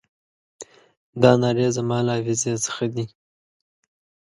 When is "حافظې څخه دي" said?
2.17-3.05